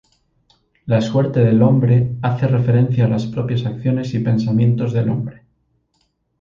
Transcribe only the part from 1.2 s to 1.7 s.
del